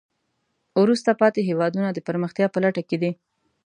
وروسته 0.81 1.11
پاتې 1.21 1.41
هېوادونه 1.49 1.89
د 1.91 1.99
پرمختیا 2.07 2.47
په 2.51 2.59
لټه 2.63 2.83
کې 2.89 2.97
دي. 3.01 3.11